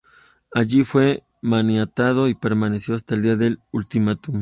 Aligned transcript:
Allí 0.51 0.83
fue 0.83 1.21
maniatado 1.43 2.27
y 2.27 2.33
permaneció 2.33 2.95
hasta 2.95 3.13
el 3.13 3.21
día 3.21 3.35
del 3.35 3.59
ultimátum. 3.69 4.39